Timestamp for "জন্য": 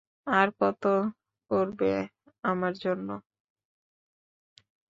2.83-3.09